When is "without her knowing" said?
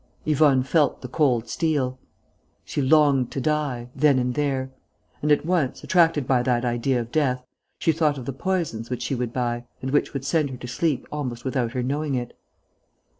11.45-12.15